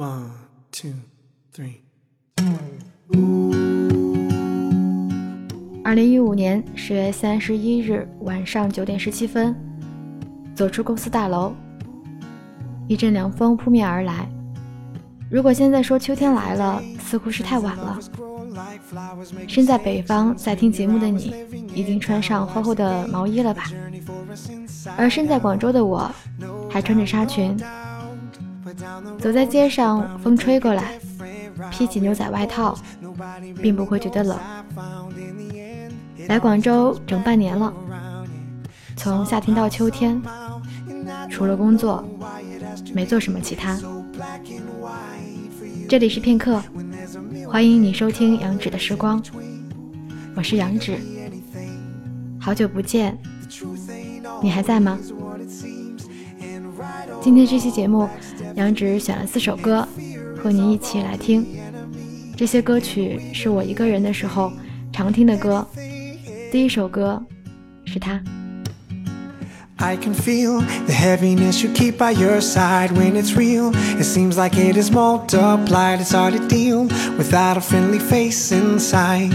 [0.00, 0.30] One,
[0.72, 0.94] two,
[1.54, 1.82] three.
[5.84, 9.54] 二零一五年十月三十一日晚上九点十七分，
[10.54, 11.52] 走出公司大楼，
[12.88, 14.26] 一阵凉风扑面而来。
[15.30, 17.98] 如果现在说秋天来了，似乎是太晚了。
[19.46, 21.34] 身在北方在听节目的你，
[21.74, 23.64] 已经穿上厚厚的毛衣了吧？
[24.96, 26.10] 而身在广州的我，
[26.70, 27.54] 还穿着纱裙。
[29.18, 30.98] 走在街上，风吹过来，
[31.70, 32.76] 披起牛仔外套，
[33.60, 34.38] 并不会觉得冷。
[36.28, 37.72] 来广州整半年了，
[38.96, 40.20] 从夏天到秋天，
[41.28, 42.04] 除了工作，
[42.94, 43.78] 没做什么其他。
[45.88, 46.62] 这里是片刻，
[47.48, 49.22] 欢迎你收听杨芷的时光，
[50.36, 50.98] 我是杨芷，
[52.38, 53.18] 好久不见，
[54.42, 54.98] 你还在吗？
[57.20, 58.08] 今天这期节目。
[58.56, 59.86] 杨芷选了四首歌，
[60.42, 61.46] 和你一起来听。
[62.36, 64.52] 这些歌曲是我一个人的时候
[64.92, 65.66] 常听的歌。
[66.50, 67.22] 第一首歌
[67.84, 68.20] 是他。
[69.76, 73.72] I can feel the heaviness you keep by your side when it's real.
[73.98, 76.00] It seems like it is multiplied.
[76.00, 76.86] It's hard to deal
[77.16, 79.30] without a friendly face in sight.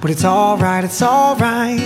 [0.00, 1.78] But it's alright, it's alright.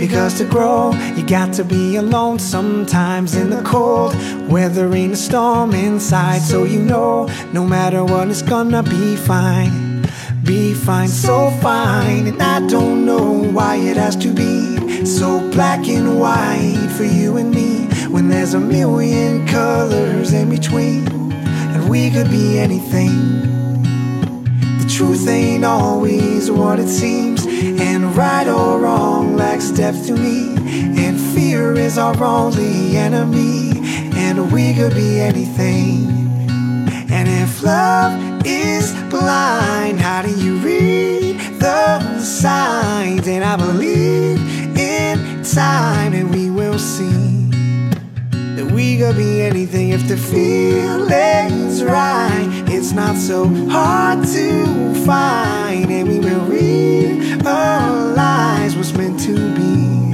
[0.00, 4.14] Because to grow, you got to be alone sometimes in the cold.
[4.50, 10.08] Weathering a storm inside, so you know no matter what, it's gonna be fine.
[10.42, 12.26] Be fine, so fine.
[12.26, 17.36] And I don't know why it has to be so black and white for you
[17.36, 23.40] and me when there's a million colors in between and we could be anything
[24.78, 27.29] the truth ain't always what it seems
[27.60, 30.56] and right or wrong lacks depth to me.
[31.04, 33.72] And fear is our only enemy.
[34.14, 36.08] And we could be anything.
[37.10, 43.26] And if love is blind how do you read the signs?
[43.28, 44.38] And i believe
[44.78, 47.19] in time and we will see
[49.00, 52.46] could be anything if the feeling's right.
[52.66, 56.50] It's not so hard to find, and we will
[58.14, 60.12] lives what's meant to be.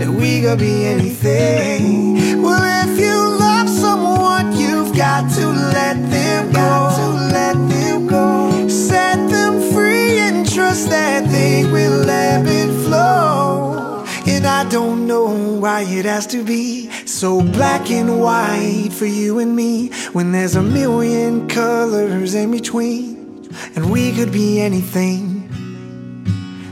[0.00, 2.42] That we could be anything.
[2.42, 6.58] Well, if you love someone, you've got to let them go.
[6.58, 7.08] Got to
[7.38, 8.68] let them go.
[8.68, 14.04] Set them free and trust that they will ebb and flow.
[14.26, 15.28] And I don't know
[15.60, 20.54] why it has to be so black and white for you and me when there's
[20.54, 25.48] a million colors in between and we could be anything.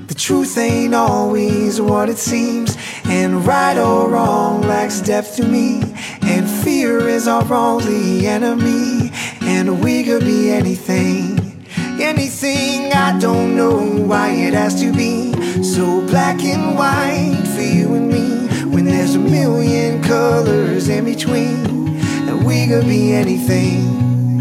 [0.06, 5.82] The truth ain't always what it seems, and right or wrong lacks depth to me,
[6.20, 11.44] and fear is our only enemy, and we could be anything
[12.00, 12.92] anything.
[12.92, 15.32] I don't know why it has to be
[15.62, 18.03] so black and white for you and
[18.94, 24.38] there's a million colors in between and we could be anything.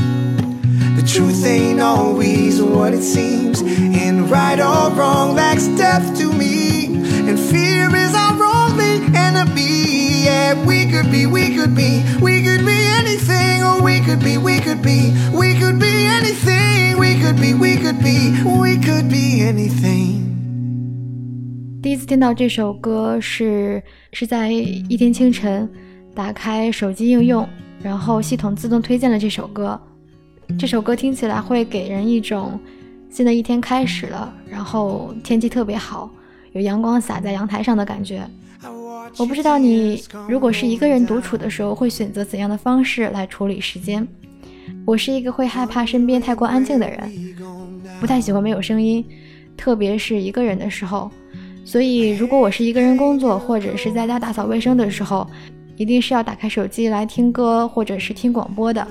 [0.95, 6.85] The truth ain't always what it seems, and right or wrong lacks depth to me,
[7.27, 10.25] and fear is our only enemy.
[10.25, 14.37] Yeah, we could be, we could be, we could be anything, or we could be,
[14.37, 14.99] we could be,
[15.33, 18.19] we could be anything, we could be, we could be,
[18.61, 20.02] we could be anything.
[21.83, 23.83] 第一次听到这首歌是
[24.13, 25.69] 是在一天清晨，
[26.15, 27.45] 打开手机应用，
[27.81, 29.77] 然后系统自动推荐了这首歌。
[30.57, 32.57] 这首歌听起来会给人一种
[33.09, 36.09] 新的一天开始了，然后天气特别好，
[36.53, 38.25] 有阳光洒在阳台上的感觉。
[39.17, 44.07] 我不知道你如果是一个人独处的时候会选择怎样的方式来处理时间。
[44.85, 47.35] 我是一个会害怕身边太过安静的人，
[47.99, 49.05] 不太喜欢没有声音，
[49.57, 51.11] 特别是一个人的时候。
[51.65, 55.25] 所以，如果我是一个人工作，或者是在家打扫卫生的时候，
[55.77, 58.85] 一定是要打开手机来听歌，或者是听广播的。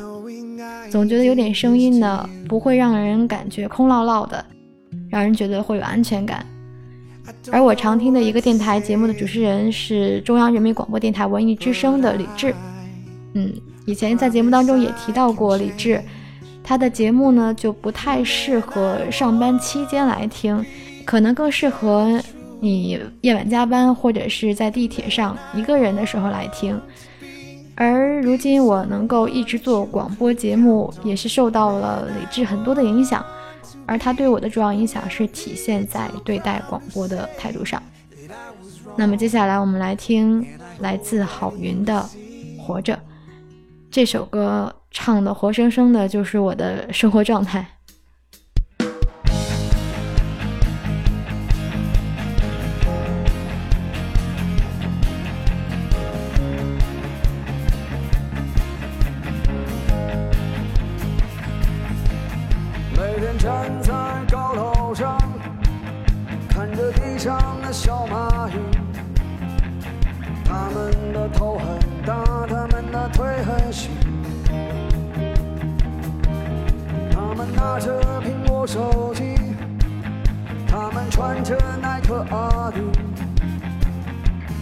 [0.90, 4.44] 总觉得有点声音呢，不会让人感觉空落落的，
[5.10, 6.44] 让人觉得会有安全感。
[7.52, 12.54] 而我常听的一个电台节目的主持人是中央人民广播电台文艺之声的李志。
[13.34, 13.52] 嗯，
[13.86, 16.02] 以前在节目当中也提到过李志，
[16.64, 20.64] 他的节目呢就不太适合上班期间来听，
[21.04, 22.20] 可能更适合。
[22.62, 26.80] 你夜晚加班或者是在地铁上一个人的时候来听，
[27.74, 33.24] 而如今我能够一直做广播节目，也是受到了李志很多的影响，
[33.84, 37.82] 而他对我的主要影响是体现在对待广播的态度上。
[38.94, 40.46] 那么接下来我们来听
[40.78, 42.08] 来自郝云的
[42.62, 42.94] 《活着》
[43.90, 47.66] 这首歌，唱的活生生的就是我的生活状态。
[82.30, 82.80] 阿迪，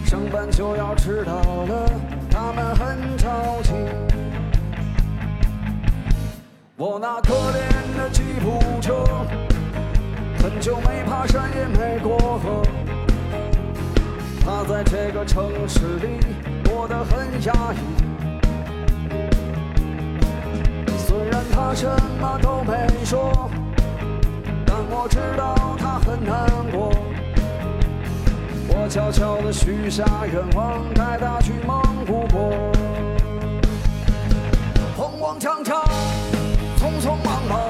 [0.05, 1.91] 上班就要迟到了，
[2.31, 3.29] 他们很着
[3.63, 3.73] 急。
[6.77, 9.05] 我那可怜的吉普车，
[10.43, 12.63] 很久没爬山也没过河。
[14.43, 16.19] 它在这个城市里
[16.69, 17.79] 过得很压抑。
[20.97, 21.87] 虽然他什
[22.21, 23.51] 么都没说，
[24.65, 26.90] 但我知道他很难过。
[28.91, 32.51] 悄悄地许下愿望，带它去蒙古国。
[34.97, 35.81] 慌慌张张。
[36.77, 37.61] 匆匆忙忙，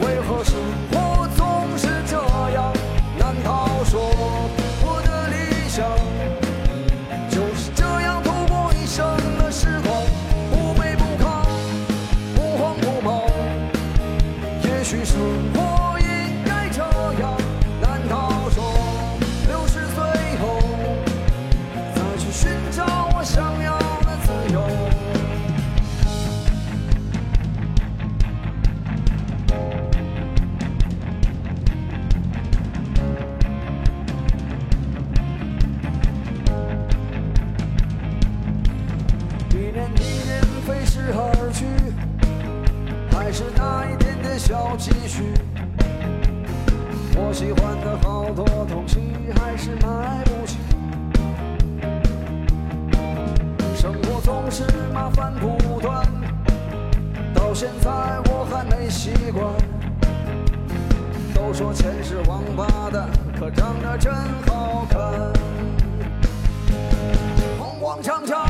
[0.00, 0.54] 为何生
[0.90, 2.16] 活总是这
[2.52, 2.72] 样？
[3.16, 4.00] 难道说
[4.82, 5.86] 我的理想
[7.30, 9.06] 就是这样度过一生
[9.38, 10.02] 的时光？
[10.50, 11.46] 不卑不亢，
[12.34, 13.22] 不慌不忙。
[14.64, 15.16] 也许生
[15.54, 15.60] 活
[47.36, 48.98] 喜欢的好多东西
[49.38, 50.56] 还是买不起。
[53.74, 56.02] 生活总是麻烦不断，
[57.34, 59.52] 到现在我还没习惯。
[61.34, 63.06] 都说钱是王八蛋，
[63.38, 64.14] 可长得真
[64.46, 64.98] 好看。
[67.58, 68.46] 慌慌张张，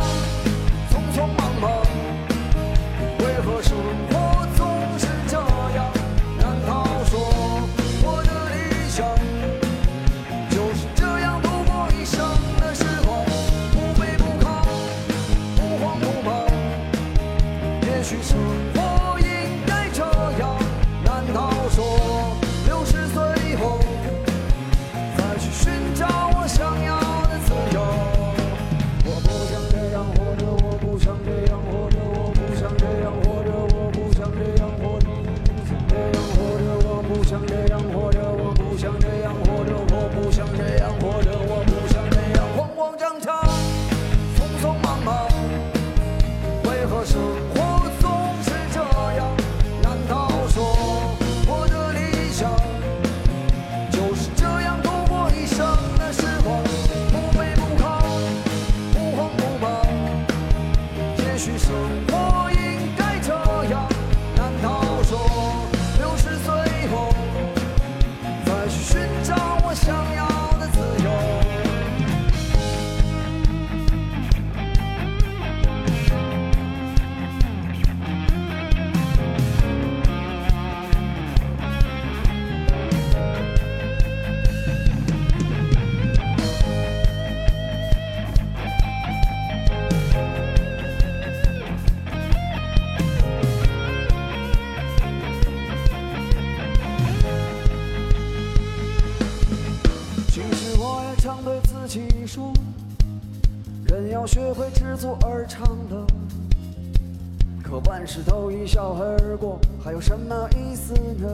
[107.84, 111.28] 万事都一笑而过，还有什么意思呢？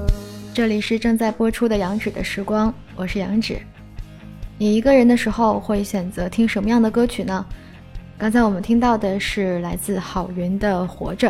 [0.52, 3.61] 这里是正在播出的杨芷的时光，我是杨芷。
[4.58, 7.44] 你一个人的时候会选择听什么样的歌曲呢？
[8.18, 11.28] 刚才我们听到的是来自郝云的《活着》，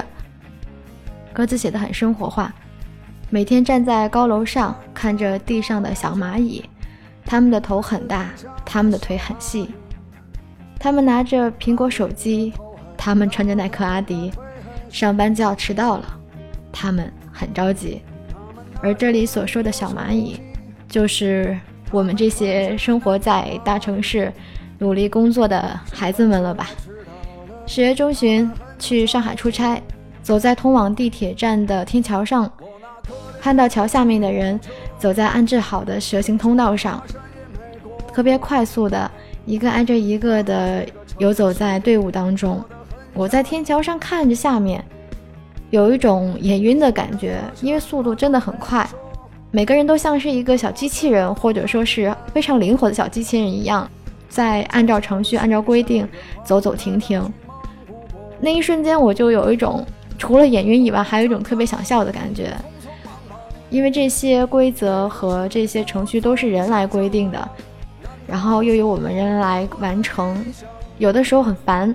[1.32, 2.52] 歌词写得很生活化。
[3.30, 6.64] 每天站在高楼上，看着地上的小蚂蚁，
[7.24, 8.30] 它们的头很大，
[8.64, 9.70] 它们的腿很细，
[10.78, 12.52] 它们拿着苹果手机，
[12.98, 14.30] 它们穿着耐克阿迪，
[14.92, 16.04] 上班就要迟到了，
[16.70, 18.02] 他们很着急。
[18.82, 20.38] 而这里所说的小蚂蚁，
[20.86, 21.58] 就是
[21.90, 24.30] 我们这些生活在大城市、
[24.78, 26.68] 努力工作的孩子们了吧？
[27.66, 29.80] 十月中旬去上海出差，
[30.22, 32.52] 走在通往地铁站的天桥上，
[33.40, 34.60] 看到桥下面的人
[34.98, 37.02] 走在安置好的蛇形通道上，
[38.12, 39.10] 特别快速的
[39.46, 42.62] 一个挨着一个的游走在队伍当中。
[43.14, 44.82] 我在天桥上看着下面，
[45.70, 48.88] 有一种眼晕的感觉，因为速度真的很快。
[49.50, 53.86] 每个人都像是一个小机器人，或者说是非常灵活的小机器人一样，
[54.30, 56.08] 在按照程序、按照规定
[56.42, 57.22] 走走停停。
[58.40, 59.84] 那一瞬间，我就有一种
[60.16, 62.56] 除了眼晕以外，还有一种特别想笑的感觉，
[63.68, 67.48] 因为这些规则和这些程序都是人来规定的，
[68.26, 70.34] 然后又由我们人来完成，
[70.96, 71.94] 有的时候很烦，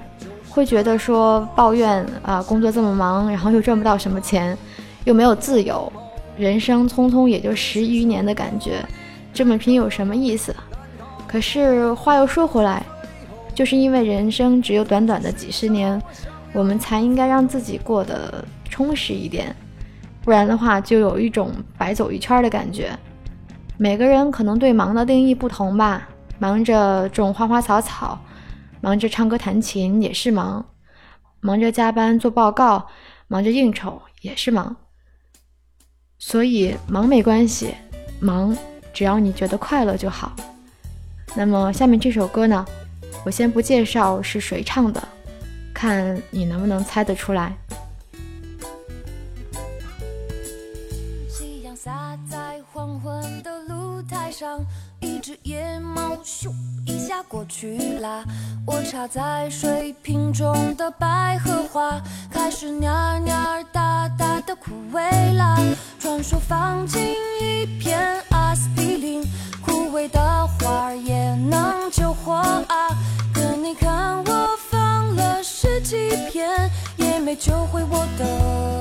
[0.58, 4.58] 会觉得说抱怨啊，工作这么忙，然后又赚不到什么钱，
[5.04, 5.94] 又没有自由。
[6.36, 8.84] 人生匆匆也就十余年的感觉，
[9.32, 10.56] 这么拼有什么意思？
[11.28, 12.84] 可是话又说回来，
[13.54, 16.02] 就是因为人生只有短短的几十年，
[16.54, 19.56] 我们才应该让自己过得充实一点，
[20.24, 22.90] 不然的话就有一种白走一圈的感觉。
[23.78, 26.10] 每个人可能对忙的定义不同吧，
[26.40, 28.20] 忙着种花花草草，
[28.88, 30.66] 忙着唱歌弹琴也是忙，
[31.42, 32.88] 忙着加班做报告，
[33.28, 34.74] 忙着应酬也是忙。
[36.18, 37.76] 所以忙没关系，
[38.22, 38.58] 忙
[38.94, 40.34] 只要你觉得快乐就好。
[41.36, 42.66] 那么下面这首歌呢，
[43.26, 45.06] 我先不介绍是谁唱的，
[45.74, 47.58] 看你能不能猜得出来。
[51.28, 54.66] 夕阳洒在黄昏的露台上，
[55.02, 56.50] 一只野猫咻
[57.08, 58.24] 下过去啦。
[58.66, 65.58] 我插在水瓶中的百合花，开始蔫蔫儿哒哒的枯萎啦。
[65.98, 69.24] 传说放进一片阿司匹林，
[69.66, 72.90] 枯萎的花也能救活啊。
[73.34, 78.77] 可你看我放了十几片，也没救回我的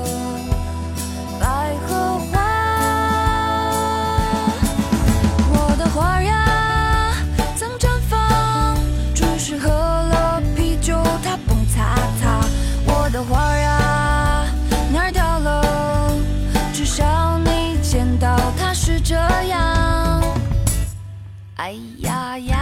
[21.67, 22.55] 哎呀呀！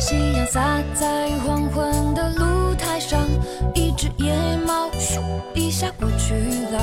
[0.00, 3.20] 夕阳洒在黄昏的露台上，
[3.72, 4.34] 一只野
[4.66, 5.20] 猫咻
[5.54, 6.34] 一下过去
[6.72, 6.82] 了。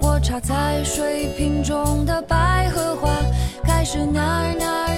[0.00, 3.10] 我插在水瓶中的百合花，
[3.64, 4.96] 开始蔫儿蔫儿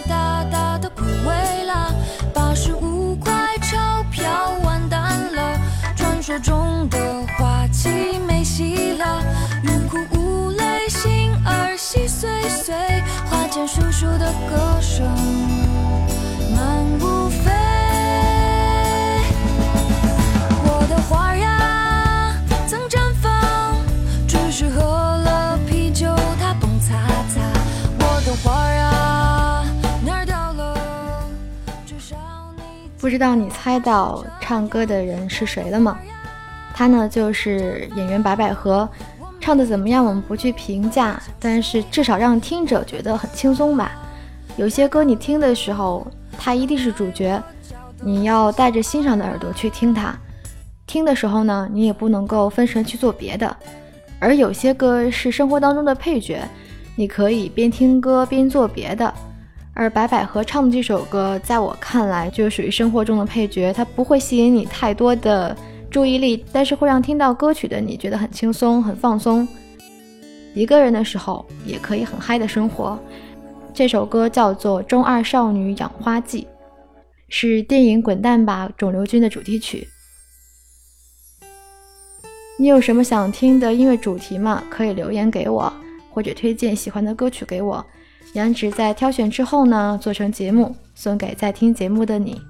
[6.35, 9.23] 传说中的花期没戏了。
[9.63, 12.75] 欲哭无泪，心儿细碎碎，
[13.31, 15.07] 花间树树的歌声。
[16.57, 17.53] 满屋飞。
[20.65, 22.37] 我的花呀，
[22.67, 23.77] 曾绽放，
[24.27, 26.95] 只是喝了啤酒它蹦擦
[27.29, 27.41] 擦。
[28.01, 29.65] 我的花儿呀，
[30.05, 30.75] 哪儿掉了？
[31.87, 32.17] 至少
[32.57, 35.97] 你不知道你猜到唱歌的人是谁了吗？
[36.75, 38.87] 他呢就是演员白百合，
[39.41, 43.93] 唱的怎么样我们不去评价，但是至少让听者觉得很轻松吧。
[44.57, 47.41] 有些歌你听的时候，他一定是主角，
[48.03, 50.15] 你要带着欣赏的耳朵去听它。
[50.87, 53.57] 听的时候呢，你也不能够分神去做别的。
[54.19, 56.43] 而有些歌是生活当中的配角，
[56.97, 59.13] 你可以边听歌边做别的。
[59.73, 65.57] 而白百合唱的这首歌，在我看来就属于生活中的配角，它不会吸引你太多的
[65.95, 69.47] 注意力，但是会让听到歌曲的你觉得很轻松、很放松。
[70.53, 72.99] 一个人的时候也可以很嗨的生活。
[73.73, 76.43] 这首歌叫做《中二少女养花记》，
[77.29, 79.87] 是电影《滚蛋吧，肿瘤君》的主题曲。
[82.59, 84.65] 你有什么想听的音乐主题吗？
[84.69, 85.73] 可以留言给我，
[86.11, 87.87] 或者推荐喜欢的歌曲给我。
[88.33, 92.41] 杨植在挑选之后呢，做成节目送给在听节目的你。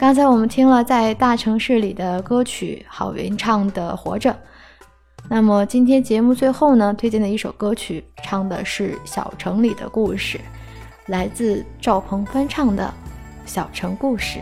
[0.00, 4.30] 刚才我们听了在大城市里的歌曲，郝云唱的《活着》。
[5.28, 10.38] 那么今天节目最后呢，推荐的一首歌曲，唱的是《小城里的故事》，
[11.08, 12.82] 来自赵鹏翻唱的
[13.44, 14.38] 《小城故事》。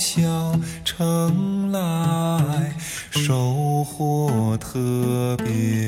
[0.00, 2.74] 小城来，
[3.10, 5.79] 收获特别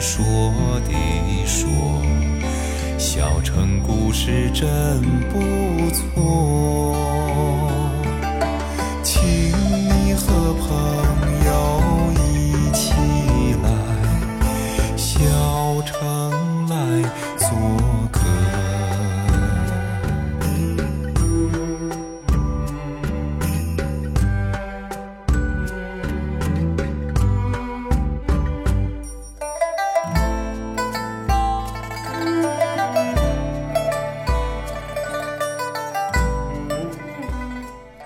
[0.00, 0.24] 说
[0.86, 0.92] 的
[1.46, 1.68] 说，
[2.96, 4.66] 小城故事真
[5.28, 6.49] 不错。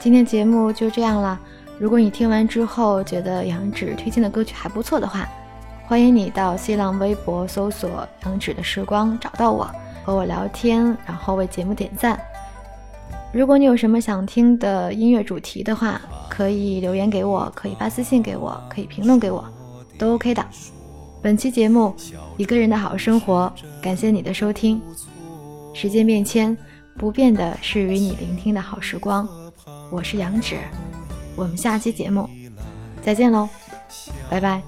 [0.04, 1.40] 今天节目就这样了。
[1.78, 5.26] 如果你听完之后觉得杨芷推荐的歌曲还不错的话，
[5.86, 9.66] 欢迎你到新浪微博搜索“杨芷的时光”找到我，
[10.04, 12.20] 和我聊天，然后为节目点赞。
[13.32, 19.42] 如果你有什么想听的音乐主题的话，可以留言给我，可以发私信给我，可以评论给我，
[19.96, 20.44] 都 OK 的。
[21.22, 21.94] 本期节目
[22.36, 23.50] 《一个人的好生活》，
[23.82, 24.82] 感谢你的收听。
[25.72, 26.54] 时间变迁，
[26.98, 29.26] 不变的是与你聆听的好时光。
[29.90, 30.56] 我是杨芷，
[31.36, 32.28] 我们下期节目
[33.02, 33.48] 再见喽，
[34.30, 34.62] 拜拜。